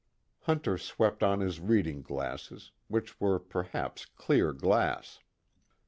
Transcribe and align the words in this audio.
Hunter 0.45 0.79
swept 0.79 1.21
on 1.21 1.41
his 1.41 1.59
reading 1.59 2.01
glasses, 2.01 2.71
which 2.87 3.19
were 3.21 3.37
perhaps 3.37 4.07
clear 4.07 4.51
glass. 4.51 5.19